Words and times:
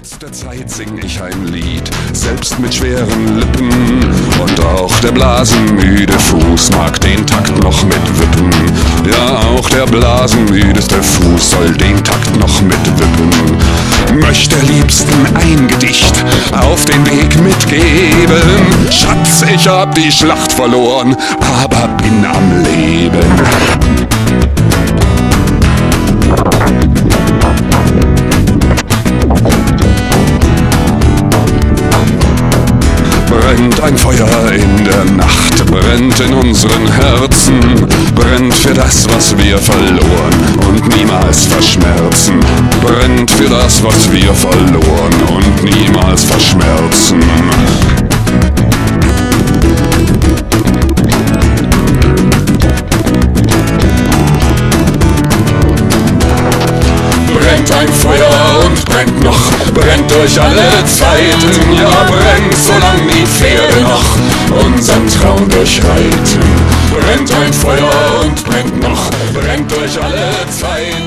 Trotz 0.00 0.18
der 0.18 0.32
Zeit 0.32 0.70
sing 0.70 0.98
ich 1.04 1.20
ein 1.20 1.46
Lied, 1.48 1.90
selbst 2.14 2.58
mit 2.58 2.74
schweren 2.74 3.38
Lippen. 3.38 3.70
Und 4.40 4.64
auch 4.64 4.98
der 5.00 5.12
blasenmüde 5.12 6.18
Fuß 6.18 6.70
mag 6.70 6.98
den 7.02 7.26
Takt 7.26 7.62
noch 7.62 7.84
mit 7.84 8.18
wippen. 8.18 8.50
Ja, 9.10 9.40
auch 9.50 9.68
der 9.68 9.84
blasenmüdeste 9.84 11.02
Fuß 11.02 11.50
soll 11.50 11.72
den 11.74 12.02
Takt 12.02 12.34
noch 12.38 12.62
mit 12.62 12.98
wippen. 12.98 14.20
Möchte 14.20 14.58
liebsten 14.60 15.26
ein 15.34 15.68
Gedicht 15.68 16.24
auf 16.52 16.82
den 16.86 17.04
Weg 17.06 17.38
mitgeben. 17.42 18.90
Schatz, 18.90 19.44
ich 19.54 19.68
hab 19.68 19.94
die 19.94 20.10
Schlacht 20.10 20.50
verloren, 20.50 21.14
aber 21.62 21.88
bin 21.98 22.24
am 22.24 22.62
Leben. 22.62 23.89
Brennt 33.30 33.80
ein 33.80 33.96
Feuer 33.96 34.52
in 34.52 34.84
der 34.84 35.04
Nacht, 35.04 35.64
brennt 35.66 36.18
in 36.20 36.34
unseren 36.34 36.90
Herzen, 36.92 37.60
brennt 38.14 38.52
für 38.52 38.74
das, 38.74 39.06
was 39.08 39.36
wir 39.38 39.56
verloren 39.58 40.58
und 40.68 40.96
niemals 40.96 41.46
verschmerzen, 41.46 42.40
brennt 42.82 43.30
für 43.30 43.48
das, 43.48 43.82
was 43.84 44.10
wir 44.10 44.34
verloren 44.34 45.14
und 45.28 45.64
niemals 45.64 46.24
verschmerzen. 46.24 47.20
brennt 57.32 57.72
ein 57.72 57.88
Feuer 57.88 58.59
durch 60.10 60.40
alle 60.40 60.84
Zeiten, 60.84 61.72
ja 61.72 62.04
brennt, 62.04 62.54
solange 62.56 63.12
die 63.12 63.26
Pferde 63.26 63.80
noch 63.82 64.64
unseren 64.64 65.06
Traum 65.08 65.48
durchreiten. 65.48 66.40
Brennt 66.90 67.32
ein 67.34 67.52
Feuer 67.52 67.90
und 68.22 68.44
brennt 68.44 68.80
noch, 68.80 69.10
brennt 69.32 69.70
durch 69.70 70.02
alle 70.02 70.30
Zeiten. 70.50 70.99